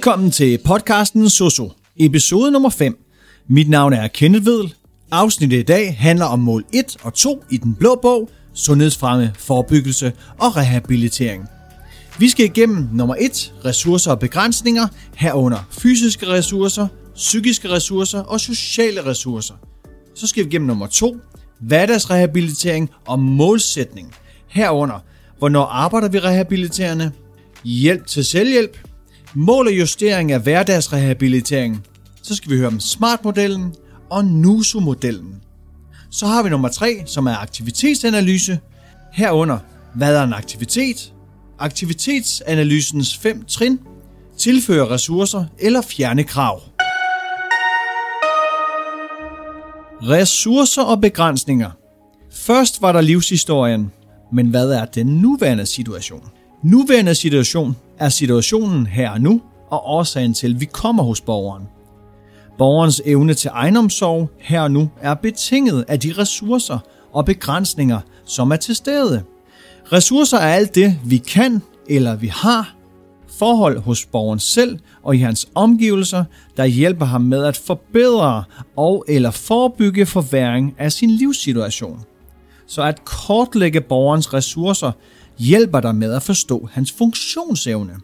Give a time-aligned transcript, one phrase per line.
[0.00, 3.06] Velkommen til podcasten Soso, episode nummer 5.
[3.48, 4.74] Mit navn er Kenneth Vedel.
[5.10, 10.12] Afsnittet i dag handler om mål 1 og 2 i den blå bog, sundhedsfremme, forebyggelse
[10.38, 11.48] og rehabilitering.
[12.18, 14.86] Vi skal igennem nummer 1, ressourcer og begrænsninger,
[15.16, 19.54] herunder fysiske ressourcer, psykiske ressourcer og sociale ressourcer.
[20.14, 21.16] Så skal vi igennem nummer 2,
[21.60, 24.14] hverdagsrehabilitering og målsætning,
[24.48, 25.04] herunder
[25.38, 27.12] hvornår arbejder vi rehabiliterende,
[27.64, 28.89] hjælp til selvhjælp,
[29.34, 31.86] mål og justering af hverdagsrehabilitering.
[32.22, 33.74] Så skal vi høre om SMART-modellen
[34.10, 35.34] og NUSU-modellen.
[36.10, 38.58] Så har vi nummer 3, som er aktivitetsanalyse,
[39.12, 39.58] herunder
[39.94, 41.12] hvad er en aktivitet,
[41.58, 43.78] aktivitetsanalysens fem trin,
[44.38, 46.62] tilføre ressourcer eller fjerne krav.
[50.02, 51.70] Ressourcer og begrænsninger.
[52.32, 53.92] Først var der livshistorien,
[54.32, 56.28] men hvad er den nuværende situation?
[56.64, 61.62] Nuværende situation er situationen her og nu, og årsagen til, at vi kommer hos borgeren.
[62.58, 66.78] Borgerens evne til egenomsorg her og nu er betinget af de ressourcer
[67.12, 69.22] og begrænsninger, som er til stede.
[69.92, 72.74] Ressourcer er alt det, vi kan eller vi har,
[73.38, 76.24] forhold hos borgeren selv og i hans omgivelser,
[76.56, 78.44] der hjælper ham med at forbedre
[78.76, 82.00] og eller forebygge forværing af sin livssituation.
[82.66, 84.92] Så at kortlægge borgerens ressourcer
[85.40, 87.96] hjælper dig med at forstå hans funktionsevne.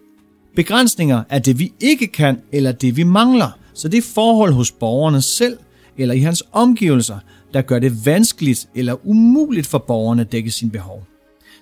[0.57, 4.73] Begrænsninger er det, vi ikke kan eller det, vi mangler, så det er forhold hos
[4.73, 5.59] borgerne selv
[5.97, 7.19] eller i hans omgivelser,
[7.55, 11.03] der gør det vanskeligt eller umuligt for borgerne at dække sine behov.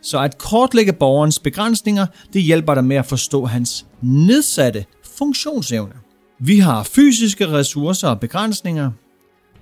[0.02, 4.84] Så at kortlægge borgerens begrænsninger, det hjælper dig med at forstå hans nedsatte
[5.18, 5.94] funktionsevne.
[6.38, 8.90] Vi har fysiske ressourcer og begrænsninger.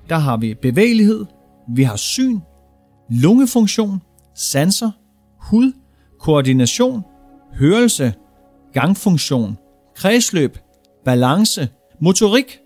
[0.08, 1.24] Der har vi bevægelighed,
[1.68, 2.40] vi har syn,
[3.10, 4.02] lungefunktion,
[4.36, 4.90] sanser,
[5.40, 5.72] hud,
[6.22, 7.04] koordination,
[7.54, 8.14] hørelse,
[8.72, 9.58] gangfunktion,
[9.96, 10.58] kredsløb,
[11.04, 11.68] balance,
[12.00, 12.58] motorik,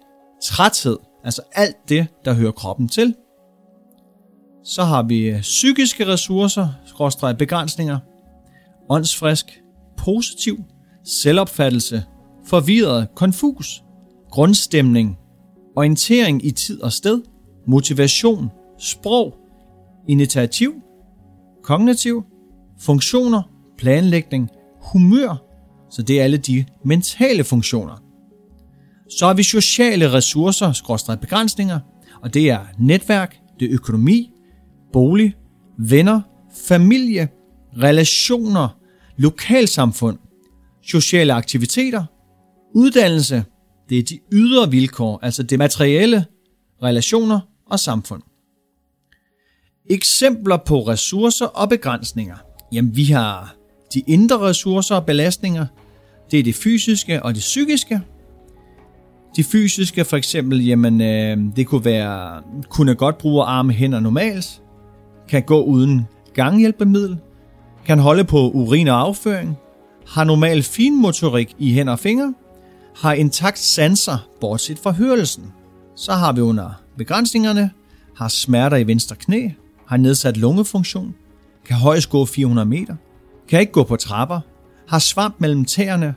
[0.42, 3.14] træthed, altså alt det, der hører kroppen til.
[4.64, 7.98] Så har vi øh, psykiske ressourcer, skråstrej begrænsninger,
[8.90, 9.62] åndsfrisk,
[9.96, 10.64] positiv,
[11.04, 12.04] selvopfattelse,
[12.46, 13.82] forvirret, konfus,
[14.30, 15.18] grundstemning,
[15.76, 17.22] orientering i tid og sted,
[17.66, 19.34] motivation, sprog,
[20.08, 20.74] initiativ,
[21.62, 22.24] kognitiv,
[22.80, 23.42] funktioner,
[23.78, 24.48] planlægning,
[24.82, 25.42] humør,
[25.90, 28.02] så det er alle de mentale funktioner.
[29.10, 31.80] Så har vi sociale ressourcer, skråstrej begrænsninger,
[32.22, 34.30] og det er netværk, det er økonomi,
[34.92, 35.34] bolig,
[35.78, 36.20] venner,
[36.66, 37.28] familie,
[37.82, 38.68] relationer,
[39.16, 40.18] lokalsamfund,
[40.82, 42.04] sociale aktiviteter,
[42.74, 43.44] uddannelse,
[43.88, 46.24] det er de ydre vilkår, altså det materielle,
[46.82, 48.22] relationer og samfund.
[49.90, 52.36] Eksempler på ressourcer og begrænsninger.
[52.76, 53.54] Jamen vi har
[53.94, 55.66] de indre ressourcer og belastninger.
[56.30, 58.00] Det er det fysiske og det psykiske.
[59.36, 64.62] De fysiske for eksempel, jamen øh, det kunne være, kunne godt bruge arme hænder normalt,
[65.28, 67.18] kan gå uden ganghjælpemiddel,
[67.86, 69.56] kan holde på urin og afføring,
[70.08, 72.34] har normal finmotorik i hænder og fingre,
[72.96, 75.52] har intakt sanser, bortset fra hørelsen.
[75.96, 77.70] Så har vi under begrænsningerne,
[78.16, 79.48] har smerter i venstre knæ,
[79.86, 81.14] har nedsat lungefunktion,
[81.66, 82.96] kan højst gå 400 meter,
[83.48, 84.40] kan ikke gå på trapper,
[84.88, 86.14] har svamp mellem tæerne,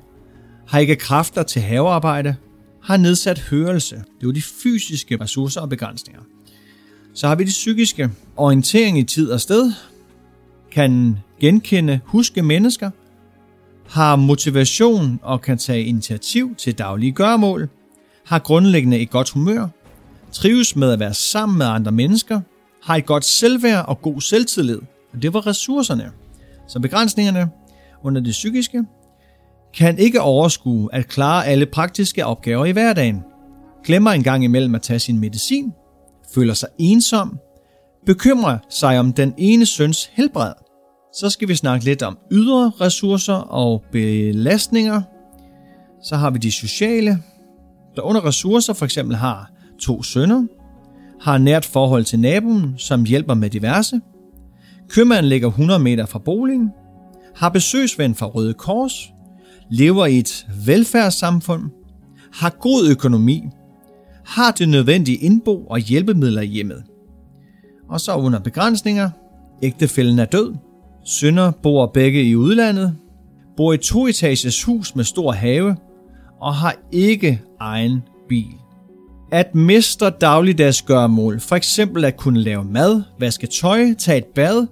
[0.67, 2.35] har ikke kræfter til havearbejde,
[2.83, 3.95] har nedsat hørelse.
[3.95, 6.21] Det er jo de fysiske ressourcer og begrænsninger.
[7.13, 8.09] Så har vi de psykiske.
[8.37, 9.73] Orientering i tid og sted.
[10.71, 12.89] Kan genkende, huske mennesker.
[13.89, 17.69] Har motivation og kan tage initiativ til daglige gøremål.
[18.25, 19.67] Har grundlæggende et godt humør.
[20.31, 22.41] Trives med at være sammen med andre mennesker.
[22.83, 24.79] Har et godt selvværd og god selvtillid.
[25.13, 26.11] Og det var ressourcerne.
[26.67, 27.49] Så begrænsningerne
[28.03, 28.83] under det psykiske
[29.73, 33.23] kan ikke overskue at klare alle praktiske opgaver i hverdagen.
[33.85, 35.73] Glemmer en gang imellem at tage sin medicin,
[36.33, 37.39] føler sig ensom,
[38.05, 40.51] bekymrer sig om den ene søns helbred.
[41.13, 45.01] Så skal vi snakke lidt om ydre ressourcer og belastninger.
[46.03, 47.23] Så har vi de sociale,
[47.95, 49.51] der under ressourcer for eksempel har
[49.81, 50.43] to sønner,
[51.21, 54.01] har nært forhold til naboen, som hjælper med diverse,
[54.89, 56.69] købmanden ligger 100 meter fra boligen,
[57.35, 59.09] har besøgsven fra Røde Kors,
[59.69, 61.63] lever i et velfærdssamfund,
[62.33, 63.43] har god økonomi,
[64.25, 66.83] har det nødvendige indbo og hjælpemidler i hjemmet.
[67.89, 69.09] Og så under begrænsninger,
[69.63, 70.55] ægtefælden er død,
[71.05, 72.95] sønner bor begge i udlandet,
[73.57, 75.75] bor i toetages hus med stor have
[76.41, 78.53] og har ikke egen bil.
[79.31, 84.67] At mestre dagligdags gørmål, for eksempel at kunne lave mad, vaske tøj, tage et bad,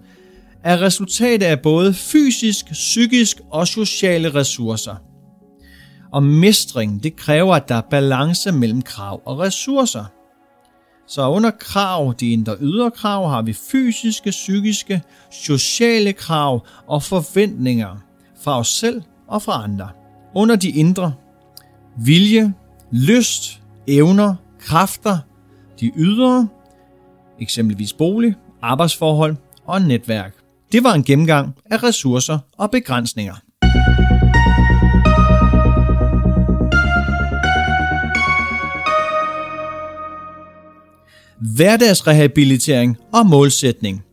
[0.63, 4.95] er resultatet af både fysisk, psykisk og sociale ressourcer.
[6.11, 10.05] Og mestring, det kræver, at der er balance mellem krav og ressourcer.
[11.07, 15.01] Så under krav, de indre ydre krav, har vi fysiske, psykiske,
[15.31, 18.03] sociale krav og forventninger
[18.43, 19.89] fra os selv og fra andre.
[20.35, 21.13] Under de indre,
[21.97, 22.53] vilje,
[22.91, 24.35] lyst, evner,
[24.67, 25.17] kræfter,
[25.79, 26.47] de ydre,
[27.39, 29.35] eksempelvis bolig, arbejdsforhold
[29.65, 30.33] og netværk.
[30.71, 33.33] Det var en gennemgang af ressourcer og begrænsninger.
[41.55, 44.03] Hverdagsrehabilitering og målsætning.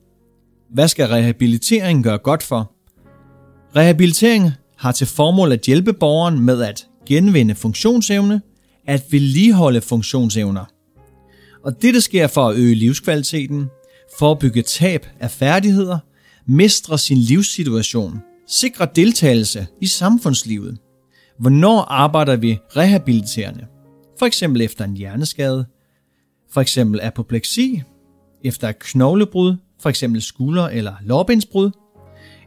[0.71, 2.73] Hvad skal rehabilitering gøre godt for?
[3.77, 8.41] Rehabilitering har til formål at hjælpe borgeren med at genvinde funktionsevne,
[8.86, 10.64] at vedligeholde funktionsevner.
[11.64, 13.69] Og dette sker for at øge livskvaliteten,
[14.19, 15.98] forebygge tab af færdigheder,
[16.46, 20.78] mestre sin livssituation, sikre deltagelse i samfundslivet.
[21.38, 23.66] Hvornår arbejder vi rehabiliterende?
[24.19, 25.66] For eksempel efter en hjerneskade,
[26.52, 27.82] for eksempel apopleksi,
[28.44, 31.70] efter et knoglebrud, for eksempel skulder- eller lårbindsbrud,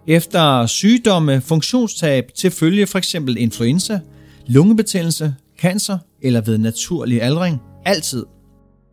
[0.07, 3.99] efter sygdomme, funktionstab til følge for eksempel influenza,
[4.47, 8.25] lungebetændelse, cancer eller ved naturlig aldring, altid.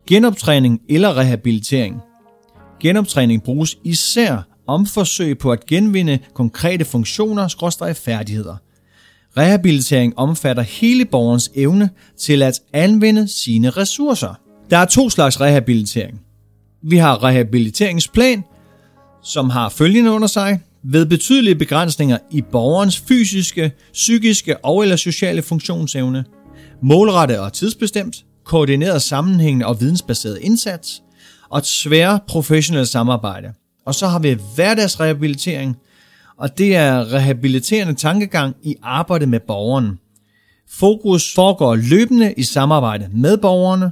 [0.07, 1.95] Genoptræning eller rehabilitering.
[2.79, 8.55] Genoptræning bruges især om forsøg på at genvinde konkrete funktioner skråstrej færdigheder.
[9.37, 11.89] Rehabilitering omfatter hele borgerens evne
[12.19, 14.39] til at anvende sine ressourcer.
[14.69, 16.21] Der er to slags rehabilitering.
[16.83, 18.43] Vi har rehabiliteringsplan,
[19.23, 20.59] som har følgende under sig.
[20.83, 26.25] Ved betydelige begrænsninger i borgerens fysiske, psykiske og eller sociale funktionsevne,
[26.81, 31.01] målrettet og tidsbestemt, koordineret sammenhængende og vidensbaseret indsats,
[31.49, 33.53] og et svære professionelt samarbejde.
[33.85, 35.77] Og så har vi hverdagsrehabilitering,
[36.37, 39.99] og det er rehabiliterende tankegang i arbejde med borgeren.
[40.69, 43.91] Fokus foregår løbende i samarbejde med borgerne,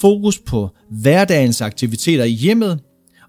[0.00, 2.80] fokus på hverdagens aktiviteter i hjemmet,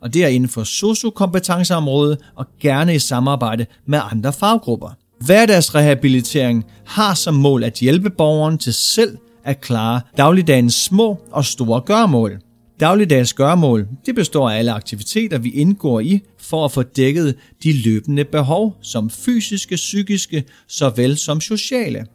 [0.01, 4.89] og det er inden for sociokompetenceområdet og gerne i samarbejde med andre faggrupper.
[5.25, 11.81] Hverdagsrehabilitering har som mål at hjælpe borgeren til selv at klare dagligdagens små og store
[11.81, 12.39] gørmål.
[12.79, 17.73] Dagligdagens gørmål det består af alle aktiviteter, vi indgår i for at få dækket de
[17.73, 22.05] løbende behov, som fysiske, psykiske, såvel som sociale.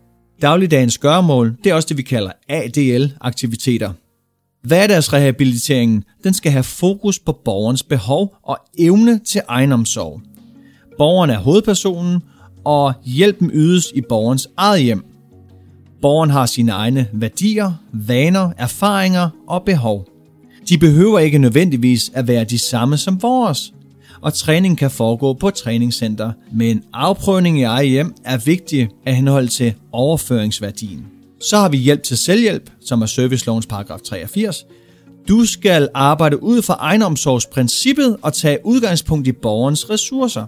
[0.43, 3.93] Dagligdagens gørmål det er også det, vi kalder ADL-aktiviteter.
[4.63, 10.21] Hverdagsrehabiliteringen den skal have fokus på borgerens behov og evne til egenomsorg.
[10.99, 12.21] Borgeren er hovedpersonen,
[12.67, 15.05] og hjælpen ydes i borgerens eget hjem.
[16.03, 20.09] Borgeren har sine egne værdier, vaner, erfaringer og behov.
[20.69, 23.73] De behøver ikke nødvendigvis at være de samme som vores,
[24.21, 29.49] og træning kan foregå på træningscenter, men afprøvning i eget hjem er vigtig af henhold
[29.49, 31.07] til overføringsværdien.
[31.41, 34.65] Så har vi hjælp til selvhjælp, som er servicelovens paragraf 83.
[35.29, 40.47] Du skal arbejde ud fra egenomsorgsprincippet og tage udgangspunkt i borgerens ressourcer.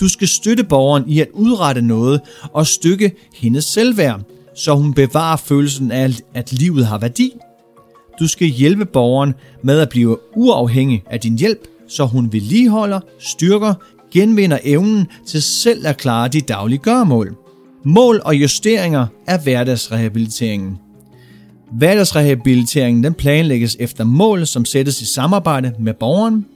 [0.00, 2.20] Du skal støtte borgeren i at udrette noget
[2.52, 4.20] og stykke hendes selvværd,
[4.54, 7.32] så hun bevarer følelsen af, at livet har værdi.
[8.20, 13.74] Du skal hjælpe borgeren med at blive uafhængig af din hjælp, så hun vedligeholder, styrker,
[14.12, 17.36] genvinder evnen til selv at klare de daglige gørmål.
[17.84, 20.78] mål og justeringer af hverdagsrehabiliteringen.
[21.72, 26.46] Hverdagsrehabiliteringen den planlægges efter mål, som sættes i samarbejde med borgeren.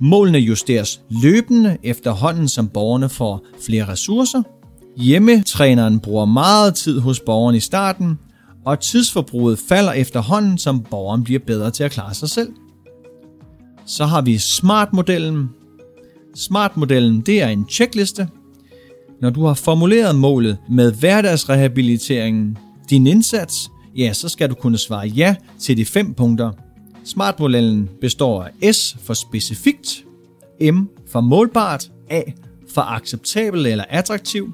[0.00, 4.42] Målene justeres løbende efterhånden, som borgerne får flere ressourcer.
[4.96, 8.18] Hjemmetræneren bruger meget tid hos borgeren i starten,
[8.64, 12.48] og tidsforbruget falder efterhånden, som borgeren bliver bedre til at klare sig selv.
[13.86, 15.50] Så har vi SMART-modellen.
[16.34, 18.28] SMART-modellen det er en checkliste,
[19.20, 22.58] når du har formuleret målet med hverdagsrehabiliteringen,
[22.90, 26.52] din indsats, ja, så skal du kunne svare ja til de fem punkter.
[27.06, 30.04] Smartmodellen består af S for specifikt,
[30.60, 30.80] M
[31.12, 32.22] for målbart, A
[32.74, 34.52] for acceptabel eller attraktiv,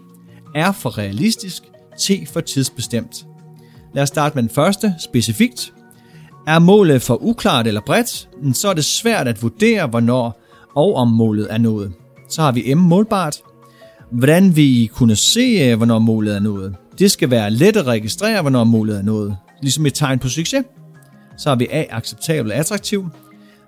[0.56, 1.62] R for realistisk,
[1.98, 3.26] T for tidsbestemt.
[3.94, 5.72] Lad os starte med den første, specifikt.
[6.46, 10.40] Er målet for uklart eller bredt, så er det svært at vurdere, hvornår
[10.76, 11.92] og om målet er nået.
[12.28, 13.42] Så har vi M målbart,
[14.12, 16.74] Hvordan vi kunne se, hvornår målet er nået.
[16.98, 19.36] Det skal være let at registrere, hvornår målet er nået.
[19.62, 20.64] Ligesom et tegn på succes.
[21.36, 23.08] Så er vi A, acceptabel og attraktiv.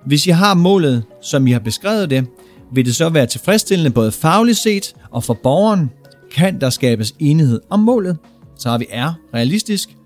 [0.06, 2.26] Hvis I har målet, som I har beskrevet det,
[2.72, 5.90] vil det så være tilfredsstillende både fagligt set og for borgeren.
[6.30, 8.18] Kan der skabes enighed om målet?
[8.58, 9.96] Så har vi R, realistisk.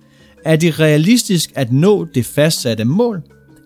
[0.44, 3.22] Er det realistisk at nå det fastsatte mål?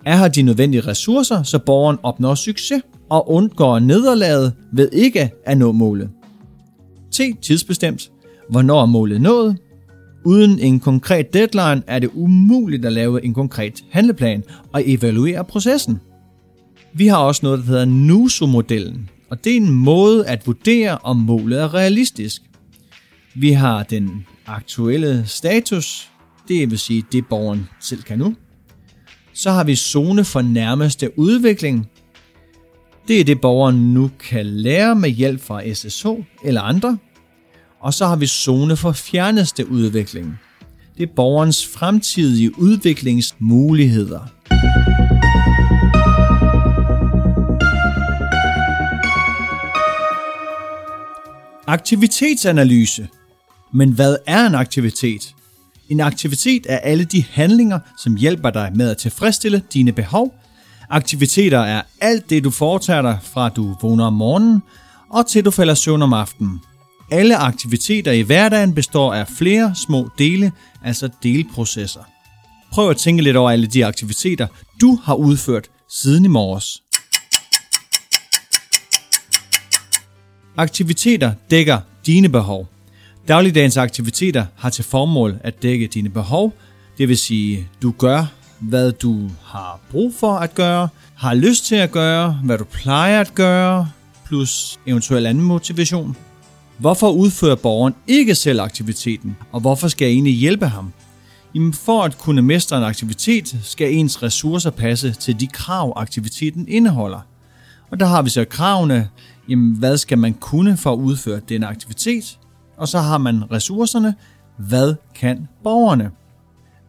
[0.06, 5.58] Er her de nødvendige ressourcer, så borgeren opnår succes og undgår nederlaget ved ikke at
[5.58, 6.11] nå målet?
[7.12, 7.20] T.
[7.42, 8.11] Tidsbestemt.
[8.50, 9.56] Hvornår er målet nået?
[10.24, 16.00] Uden en konkret deadline er det umuligt at lave en konkret handleplan og evaluere processen.
[16.92, 21.16] Vi har også noget, der hedder NUSO-modellen, og det er en måde at vurdere, om
[21.16, 22.42] målet er realistisk.
[23.34, 26.10] Vi har den aktuelle status,
[26.48, 28.34] det vil sige det borgeren selv kan nu.
[29.32, 31.88] Så har vi zone for nærmeste udvikling.
[33.08, 36.06] Det er det borgeren nu kan lære med hjælp fra SSH
[36.44, 36.98] eller andre.
[37.82, 40.40] Og så har vi zone for fjerneste udvikling.
[40.98, 44.20] Det er borgerens fremtidige udviklingsmuligheder.
[51.66, 53.08] Aktivitetsanalyse.
[53.72, 55.34] Men hvad er en aktivitet?
[55.88, 60.34] En aktivitet er alle de handlinger, som hjælper dig med at tilfredsstille dine behov.
[60.90, 64.62] Aktiviteter er alt det, du foretager dig fra du vågner om morgenen
[65.10, 66.60] og til du falder søvn om aftenen.
[67.11, 70.52] Alle aktiviteter i hverdagen består af flere små dele,
[70.85, 72.00] altså delprocesser.
[72.73, 74.47] Prøv at tænke lidt over alle de aktiviteter,
[74.80, 76.82] du har udført siden i morges.
[80.56, 82.68] Aktiviteter dækker dine behov.
[83.28, 86.54] Dagligdagens aktiviteter har til formål at dække dine behov,
[86.99, 88.26] det vil sige, du gør,
[88.61, 93.21] hvad du har brug for at gøre, har lyst til at gøre, hvad du plejer
[93.21, 93.90] at gøre,
[94.26, 96.16] plus eventuel anden motivation.
[96.78, 100.92] Hvorfor udfører borgeren ikke selv aktiviteten, og hvorfor skal jeg egentlig hjælpe ham?
[101.54, 106.68] Jamen for at kunne mestre en aktivitet, skal ens ressourcer passe til de krav, aktiviteten
[106.68, 107.20] indeholder.
[107.90, 109.08] Og der har vi så kravene,
[109.48, 112.38] jamen hvad skal man kunne for at udføre den aktivitet?
[112.76, 114.14] Og så har man ressourcerne,
[114.56, 116.10] hvad kan borgerne?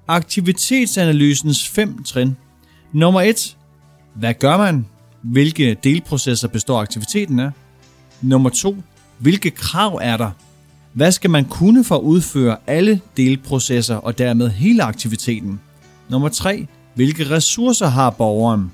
[0.08, 2.36] Aktivitetsanalysens fem trin.
[2.94, 3.58] Nummer 1.
[4.16, 4.86] Hvad gør man?
[5.22, 7.52] Hvilke delprocesser består aktiviteten af?
[8.22, 8.76] Nummer 2.
[9.24, 10.32] Hvilke krav er der?
[10.94, 15.60] Hvad skal man kunne for at udføre alle delprocesser og dermed hele aktiviteten?
[16.10, 16.68] Nummer 3.
[16.96, 18.72] Hvilke ressourcer har borgeren?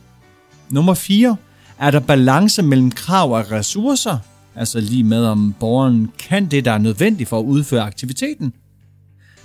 [0.69, 1.35] Nummer 4.
[1.79, 4.17] Er der balance mellem krav og ressourcer?
[4.55, 8.53] Altså lige med om borgeren kan det, der er nødvendigt for at udføre aktiviteten.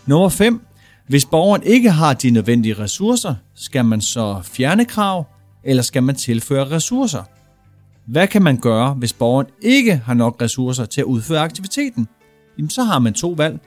[0.07, 0.61] Nummer 5.
[1.09, 5.27] Hvis borgeren ikke har de nødvendige ressourcer, skal man så fjerne krav,
[5.65, 7.23] eller skal man tilføre ressourcer?
[8.07, 12.09] Hvad kan man gøre, hvis borgeren ikke har nok ressourcer til at udføre aktiviteten?
[12.59, 13.59] Jamen, så har man to valg.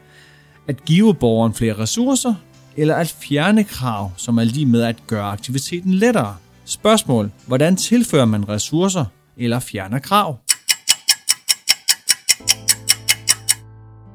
[0.68, 2.34] At give borgeren flere ressourcer,
[2.76, 6.36] eller at fjerne krav, som er lige med at gøre aktiviteten lettere.
[6.66, 7.32] Spørgsmål.
[7.48, 9.06] Hvordan tilfører man ressourcer
[9.38, 10.38] eller fjerner krav?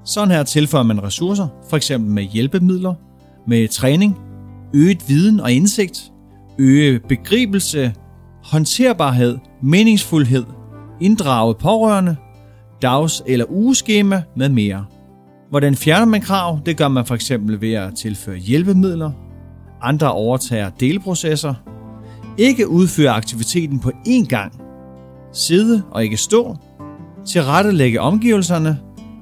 [0.05, 1.91] Sådan her tilføjer man ressourcer, f.eks.
[1.99, 2.95] med hjælpemidler,
[3.49, 4.19] med træning,
[4.75, 6.12] øget viden og indsigt,
[6.59, 7.95] øge begribelse,
[8.52, 10.44] håndterbarhed, meningsfuldhed,
[11.00, 12.16] inddrage pårørende,
[12.82, 14.85] dags- eller ugeskema med mere.
[15.50, 16.61] Hvordan fjerner man krav?
[16.66, 17.32] Det gør man f.eks.
[17.40, 19.11] ved at tilføre hjælpemidler,
[19.82, 21.54] andre overtager delprocesser,
[22.38, 24.52] ikke udføre aktiviteten på én gang,
[25.32, 26.56] sidde og ikke stå,
[27.26, 28.78] tilrettelægge omgivelserne,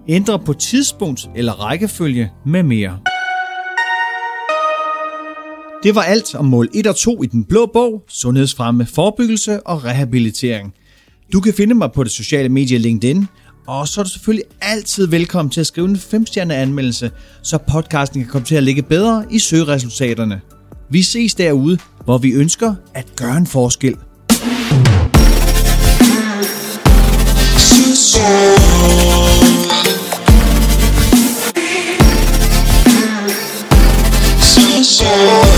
[0.09, 2.99] ændre på tidspunkt eller rækkefølge med mere.
[5.83, 9.85] Det var alt om mål 1 og 2 i den blå bog, sundhedsfremme, forebyggelse og
[9.85, 10.75] rehabilitering.
[11.33, 13.27] Du kan finde mig på det sociale medie LinkedIn,
[13.67, 17.11] og så er du selvfølgelig altid velkommen til at skrive en 5 anmeldelse,
[17.43, 20.41] så podcasten kan komme til at ligge bedre i søgeresultaterne.
[20.91, 23.97] Vi ses derude, hvor vi ønsker at gøre en forskel.
[35.01, 35.50] So